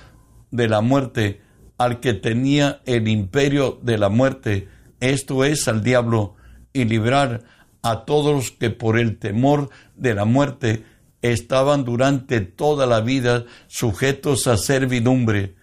de 0.51 0.69
la 0.69 0.81
muerte 0.81 1.41
al 1.79 2.01
que 2.01 2.15
tenía 2.15 2.83
el 2.85 3.09
imperio 3.09 3.79
de 3.83 3.97
la 3.97 4.11
muerte, 4.11 4.69
esto 5.01 5.45
es 5.45 5.67
al 5.67 5.83
diablo, 5.83 6.35
y 6.73 6.85
librar 6.85 7.43
a 7.83 8.05
todos 8.05 8.35
los 8.35 8.51
que 8.51 8.71
por 8.71 8.99
el 8.99 9.19
temor 9.19 9.71
de 9.97 10.15
la 10.15 10.25
muerte 10.25 10.85
estaban 11.23 11.85
durante 11.85 12.41
toda 12.41 12.87
la 12.87 13.01
vida 13.01 13.45
sujetos 13.67 14.47
a 14.47 14.57
servidumbre. 14.57 15.55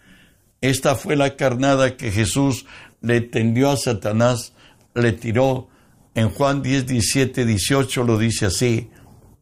Esta 0.62 0.96
fue 0.96 1.16
la 1.16 1.36
carnada 1.36 1.98
que 1.98 2.12
Jesús 2.12 2.66
le 3.02 3.22
tendió 3.22 3.70
a 3.70 3.78
Satanás, 3.78 4.54
le 4.96 5.12
tiró. 5.12 5.70
En 6.18 6.32
Juan 6.32 6.64
10, 6.64 6.88
17, 6.88 7.46
18 7.46 8.04
lo 8.04 8.18
dice 8.18 8.48
así. 8.48 8.90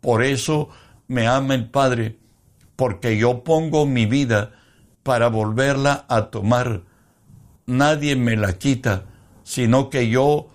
Por 0.01 0.21
eso 0.21 0.67
me 1.07 1.25
ama 1.25 1.55
el 1.55 1.69
Padre, 1.69 2.17
porque 2.75 3.17
yo 3.17 3.45
pongo 3.45 3.85
mi 3.85 4.05
vida 4.05 4.51
para 5.01 5.29
volverla 5.29 6.05
a 6.09 6.31
tomar. 6.31 6.83
Nadie 7.65 8.17
me 8.17 8.35
la 8.35 8.57
quita, 8.57 9.05
sino 9.43 9.89
que 9.89 10.09
yo 10.09 10.49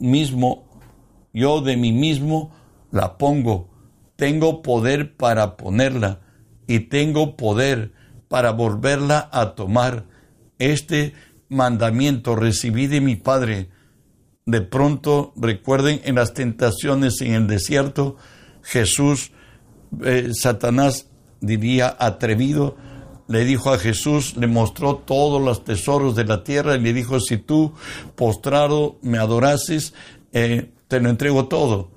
mismo, 0.00 0.66
yo 1.32 1.60
de 1.60 1.76
mí 1.76 1.92
mismo 1.92 2.52
la 2.90 3.16
pongo. 3.16 3.68
Tengo 4.16 4.60
poder 4.60 5.16
para 5.16 5.56
ponerla 5.56 6.18
y 6.66 6.80
tengo 6.80 7.36
poder 7.36 7.92
para 8.26 8.50
volverla 8.50 9.28
a 9.32 9.54
tomar. 9.54 10.06
Este 10.58 11.12
mandamiento 11.48 12.34
recibí 12.34 12.88
de 12.88 13.00
mi 13.00 13.14
Padre. 13.14 13.70
De 14.48 14.60
pronto, 14.60 15.32
recuerden, 15.34 16.00
en 16.04 16.14
las 16.14 16.32
tentaciones 16.32 17.20
en 17.20 17.32
el 17.32 17.46
desierto, 17.48 18.16
Jesús, 18.62 19.32
eh, 20.04 20.30
Satanás 20.34 21.08
diría 21.40 21.96
atrevido, 21.98 22.76
le 23.26 23.44
dijo 23.44 23.72
a 23.72 23.78
Jesús, 23.78 24.36
le 24.36 24.46
mostró 24.46 24.98
todos 24.98 25.42
los 25.42 25.64
tesoros 25.64 26.14
de 26.14 26.26
la 26.26 26.44
tierra 26.44 26.76
y 26.76 26.80
le 26.80 26.92
dijo, 26.92 27.18
si 27.18 27.38
tú 27.38 27.74
postrado 28.14 28.98
me 29.02 29.18
adorases, 29.18 29.94
eh, 30.32 30.70
te 30.86 31.00
lo 31.00 31.10
entrego 31.10 31.48
todo. 31.48 31.90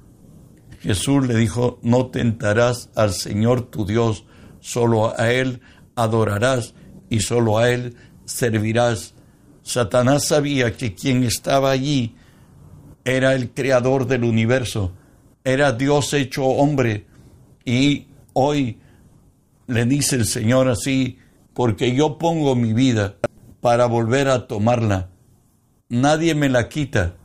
Jesús 0.80 1.28
le 1.28 1.36
dijo, 1.36 1.78
no 1.84 2.08
tentarás 2.08 2.90
al 2.96 3.14
Señor 3.14 3.70
tu 3.70 3.86
Dios, 3.86 4.26
solo 4.60 5.14
a 5.16 5.32
Él 5.32 5.62
adorarás 5.94 6.74
y 7.12 7.20
solo 7.20 7.60
a 7.60 7.70
Él 7.70 7.96
servirás. 8.26 9.14
Satanás 9.62 10.26
sabía 10.26 10.76
que 10.76 10.96
quien 10.96 11.24
estaba 11.24 11.70
allí 11.70 12.16
era 13.04 13.34
el 13.34 13.52
creador 13.52 14.08
del 14.08 14.24
universo, 14.24 14.94
era 15.44 15.72
Dios 15.72 16.14
hecho 16.14 16.46
hombre. 16.46 17.06
Y 17.66 18.08
hoy 18.34 18.80
le 19.68 19.86
dice 19.86 20.16
el 20.16 20.26
Señor 20.26 20.68
así, 20.68 21.20
porque 21.54 21.96
yo 21.96 22.18
pongo 22.18 22.56
mi 22.56 22.74
vida 22.74 23.16
para 23.62 23.86
volver 23.86 24.30
a 24.30 24.48
tomarla. 24.48 25.10
Nadie 25.90 26.36
me 26.36 26.50
la 26.50 26.70
quita, 26.70 27.16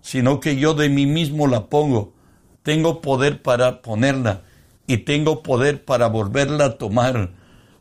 sino 0.00 0.40
que 0.40 0.56
yo 0.56 0.74
de 0.74 0.88
mí 0.88 1.06
mismo 1.06 1.46
la 1.46 1.66
pongo. 1.66 2.14
Tengo 2.62 3.00
poder 3.00 3.42
para 3.42 3.82
ponerla 3.82 4.42
y 4.86 4.98
tengo 4.98 5.42
poder 5.42 5.84
para 5.84 6.08
volverla 6.08 6.64
a 6.66 6.78
tomar. 6.78 7.32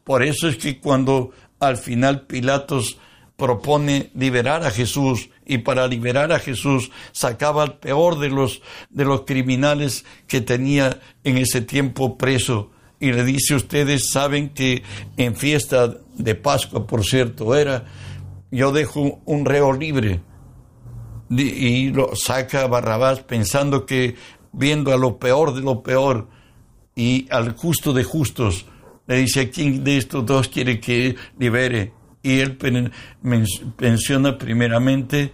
Por 0.03 0.23
eso 0.23 0.47
es 0.47 0.57
que 0.57 0.79
cuando 0.79 1.31
al 1.59 1.77
final 1.77 2.21
Pilatos 2.21 2.97
propone 3.39 4.11
liberar 4.13 4.63
a 4.63 4.69
Jesús 4.69 5.29
y 5.45 5.59
para 5.59 5.87
liberar 5.87 6.31
a 6.31 6.39
Jesús 6.39 6.91
sacaba 7.11 7.63
al 7.63 7.79
peor 7.79 8.19
de 8.19 8.29
los 8.29 8.61
de 8.91 9.05
los 9.05 9.21
criminales 9.21 10.05
que 10.27 10.41
tenía 10.41 10.99
en 11.23 11.37
ese 11.37 11.61
tiempo 11.61 12.17
preso 12.19 12.69
y 12.99 13.11
le 13.11 13.23
dice 13.23 13.55
ustedes 13.55 14.11
saben 14.11 14.49
que 14.49 14.83
en 15.17 15.35
fiesta 15.35 15.97
de 16.15 16.35
Pascua 16.35 16.85
por 16.85 17.03
cierto 17.03 17.55
era 17.55 17.85
yo 18.51 18.71
dejo 18.71 19.21
un 19.25 19.45
reo 19.45 19.73
libre 19.73 20.21
y 21.31 21.89
lo 21.89 22.15
saca 22.15 22.63
a 22.63 22.67
Barrabás 22.67 23.21
pensando 23.21 23.85
que 23.85 24.15
viendo 24.51 24.93
a 24.93 24.97
lo 24.97 25.17
peor 25.17 25.55
de 25.55 25.61
lo 25.61 25.81
peor 25.81 26.27
y 26.95 27.27
al 27.31 27.55
justo 27.55 27.93
de 27.93 28.03
justos 28.03 28.65
le 29.09 29.15
dice, 29.15 29.41
¿a 29.41 29.49
quién 29.49 29.83
de 29.83 29.97
estos 29.97 30.23
dos 30.23 30.49
quiere 30.49 30.79
que 30.79 31.15
libere? 31.39 31.93
Y 32.21 32.39
él 32.39 32.57
menciona 33.21 34.37
primeramente, 34.37 35.31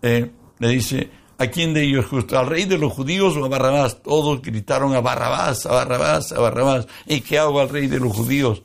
eh, 0.00 0.30
le 0.58 0.68
dice, 0.68 1.10
¿a 1.38 1.46
quién 1.48 1.74
de 1.74 1.82
ellos 1.82 2.06
justo? 2.06 2.38
¿Al 2.38 2.46
rey 2.46 2.64
de 2.64 2.78
los 2.78 2.92
judíos 2.92 3.36
o 3.36 3.44
a 3.44 3.48
Barrabás? 3.48 4.02
Todos 4.02 4.40
gritaron 4.40 4.94
a 4.94 5.00
Barrabás, 5.00 5.66
a 5.66 5.72
Barrabás, 5.72 6.32
a 6.32 6.40
Barrabás. 6.40 6.86
¿Y 7.06 7.20
qué 7.20 7.38
hago 7.38 7.60
al 7.60 7.68
rey 7.68 7.86
de 7.86 8.00
los 8.00 8.16
judíos? 8.16 8.62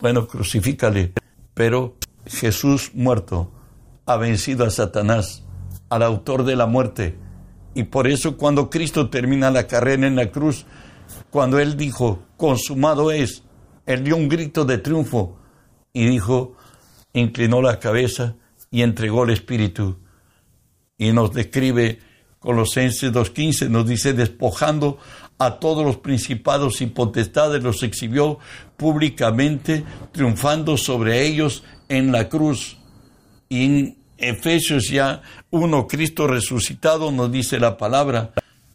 Bueno, 0.00 0.26
crucifícale. 0.26 1.12
Pero 1.54 1.96
Jesús 2.26 2.92
muerto 2.94 3.50
ha 4.06 4.16
vencido 4.16 4.64
a 4.64 4.70
Satanás, 4.70 5.44
al 5.88 6.02
autor 6.02 6.44
de 6.44 6.56
la 6.56 6.66
muerte. 6.66 7.16
Y 7.74 7.84
por 7.84 8.06
eso 8.06 8.36
cuando 8.36 8.70
Cristo 8.70 9.08
termina 9.08 9.50
la 9.50 9.66
carrera 9.66 10.06
en 10.06 10.16
la 10.16 10.30
cruz, 10.30 10.66
cuando 11.30 11.58
Él 11.58 11.76
dijo, 11.76 12.22
consumado 12.36 13.10
es, 13.10 13.42
él 13.88 14.04
dio 14.04 14.16
un 14.16 14.28
grito 14.28 14.66
de 14.66 14.76
triunfo 14.76 15.38
y 15.94 16.06
dijo, 16.06 16.54
inclinó 17.12 17.62
la 17.62 17.78
cabeza 17.78 18.36
y 18.70 18.82
entregó 18.82 19.24
el 19.24 19.30
Espíritu. 19.30 19.98
Y 20.96 21.12
nos 21.12 21.32
describe 21.32 22.00
Colosenses 22.38 23.12
2.15, 23.12 23.68
nos 23.68 23.86
dice, 23.86 24.12
despojando 24.12 24.98
a 25.38 25.58
todos 25.58 25.84
los 25.84 25.98
principados 25.98 26.80
y 26.80 26.86
potestades, 26.86 27.62
los 27.62 27.82
exhibió 27.82 28.38
públicamente, 28.76 29.84
triunfando 30.12 30.76
sobre 30.76 31.26
ellos 31.26 31.62
en 31.88 32.12
la 32.12 32.28
cruz. 32.28 32.76
Y 33.48 33.64
en 33.64 33.98
Efesios 34.18 34.88
ya 34.88 35.22
1, 35.50 35.86
Cristo 35.86 36.26
resucitado, 36.26 37.12
nos 37.12 37.30
dice 37.30 37.58
la 37.58 37.76
palabra, 37.76 38.32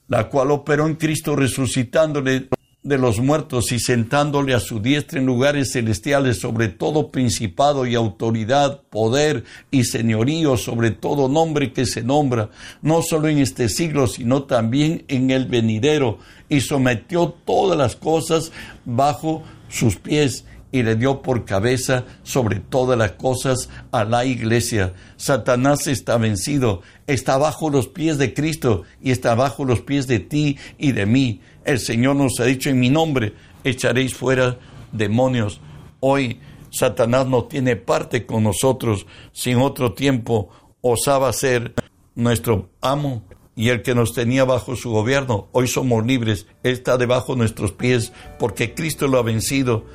la 0.08 0.30
cual 0.30 0.52
operó 0.52 0.88
en 0.88 0.96
Cristo 0.96 1.36
resucitándole 1.36 2.48
de 2.84 2.98
los 2.98 3.20
muertos 3.20 3.72
y 3.72 3.80
sentándole 3.80 4.54
a 4.54 4.60
su 4.60 4.82
diestra 4.82 5.20
en 5.20 5.26
lugares 5.26 5.72
celestiales 5.72 6.40
sobre 6.40 6.68
todo 6.68 7.12
principado 7.12 7.86
y 7.86 7.96
autoridad, 7.96 8.82
poder 8.90 9.46
y 9.72 9.86
señorío, 9.86 10.58
sobre 10.58 10.92
todo 10.92 11.30
nombre 11.30 11.72
que 11.72 11.86
se 11.86 12.04
nombra, 12.04 12.50
no 12.82 13.02
solo 13.02 13.30
en 13.30 13.38
este 13.38 13.70
siglo, 13.70 14.08
sino 14.08 14.44
también 14.44 15.06
en 15.08 15.32
el 15.32 15.46
venidero, 15.46 16.20
y 16.50 16.62
sometió 16.62 17.34
todas 17.46 17.78
las 17.78 17.96
cosas 17.96 18.52
bajo 18.86 19.44
sus 19.70 19.96
pies 19.96 20.46
y 20.74 20.82
le 20.82 20.96
dio 20.96 21.22
por 21.22 21.46
cabeza 21.46 22.04
sobre 22.24 22.60
todas 22.60 22.98
las 22.98 23.12
cosas 23.12 23.70
a 23.92 24.04
la 24.04 24.26
iglesia. 24.26 24.94
Satanás 25.18 25.86
está 25.86 26.18
vencido, 26.18 26.82
está 27.06 27.38
bajo 27.38 27.70
los 27.70 27.88
pies 27.88 28.18
de 28.18 28.34
Cristo 28.34 28.82
y 29.00 29.12
está 29.12 29.36
bajo 29.36 29.66
los 29.66 29.82
pies 29.82 30.08
de 30.08 30.20
ti 30.20 30.58
y 30.80 30.92
de 30.92 31.06
mí. 31.06 31.42
El 31.64 31.80
Señor 31.80 32.16
nos 32.16 32.40
ha 32.40 32.46
dicho 32.46 32.72
en 32.72 32.80
mi 32.80 32.90
nombre, 32.90 33.34
echaréis 33.64 34.16
fuera 34.16 34.58
demonios. 34.92 35.62
Hoy 36.00 36.40
Satanás 36.72 37.28
no 37.28 37.44
tiene 37.44 37.76
parte 37.76 38.26
con 38.26 38.44
nosotros, 38.44 39.06
sin 39.32 39.60
otro 39.60 39.94
tiempo 39.94 40.50
osaba 40.82 41.32
ser 41.34 41.76
nuestro 42.16 42.72
amo 42.82 43.22
y 43.56 43.70
el 43.70 43.84
que 43.84 43.94
nos 43.94 44.14
tenía 44.14 44.44
bajo 44.44 44.76
su 44.76 44.90
gobierno. 44.90 45.50
Hoy 45.52 45.68
somos 45.68 46.04
libres, 46.04 46.48
Él 46.64 46.74
está 46.74 46.98
debajo 46.98 47.34
de 47.34 47.40
nuestros 47.40 47.74
pies 47.74 48.12
porque 48.40 48.74
Cristo 48.74 49.08
lo 49.08 49.20
ha 49.20 49.22
vencido. 49.22 49.86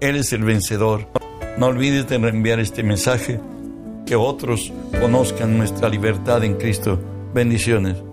Él 0.00 0.14
es 0.14 0.32
el 0.32 0.44
vencedor. 0.44 1.08
No 1.58 1.66
olvides 1.66 2.08
de 2.08 2.18
reenviar 2.18 2.60
este 2.60 2.84
mensaje, 2.84 3.40
que 4.06 4.14
otros 4.14 4.72
conozcan 5.00 5.58
nuestra 5.58 5.88
libertad 5.88 6.44
en 6.44 6.54
Cristo. 6.54 7.00
Bendiciones. 7.34 8.07